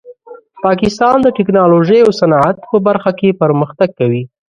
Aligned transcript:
پاکستان 0.65 1.15
د 1.21 1.27
ټیکنالوژۍ 1.37 1.99
او 2.03 2.11
صنعت 2.19 2.55
په 2.71 2.77
برخه 2.87 3.11
کې 3.19 3.37
پرمختګ 3.41 3.89
کوي. 3.99 4.23